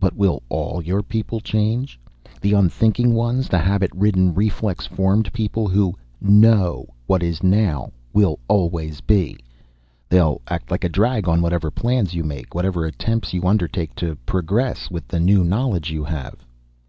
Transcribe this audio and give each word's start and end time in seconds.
But 0.00 0.16
will 0.16 0.42
all 0.48 0.82
your 0.82 1.00
people 1.00 1.38
change? 1.38 1.96
The 2.40 2.54
unthinking 2.54 3.14
ones, 3.14 3.46
the 3.46 3.60
habit 3.60 3.92
ridden, 3.94 4.34
reflex 4.34 4.84
formed 4.84 5.32
people 5.32 5.68
who 5.68 5.94
know 6.20 6.86
what 7.06 7.22
is 7.22 7.44
now, 7.44 7.92
will 8.12 8.40
always 8.48 9.00
be. 9.00 9.38
They'll 10.08 10.40
act 10.48 10.72
like 10.72 10.82
a 10.82 10.88
drag 10.88 11.28
on 11.28 11.40
whatever 11.40 11.70
plans 11.70 12.14
you 12.14 12.24
make, 12.24 12.52
whatever 12.52 12.84
attempts 12.84 13.32
you 13.32 13.44
undertake 13.44 13.94
to 13.94 14.16
progress 14.26 14.90
with 14.90 15.06
the 15.06 15.20
new 15.20 15.44
knowledge 15.44 15.92
you 15.92 16.02
have." 16.02 16.44